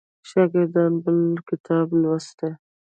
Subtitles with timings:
[0.29, 1.19] شاګرد بل
[1.49, 2.49] کتاب لوستی.